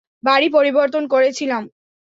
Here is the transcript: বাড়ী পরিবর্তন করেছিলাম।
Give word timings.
বাড়ী 0.23 0.47
পরিবর্তন 0.49 1.03
করেছিলাম। 1.07 1.63